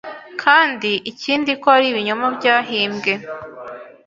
[0.41, 3.13] kandi ikindi ko ari ibinyoma byahimbwe.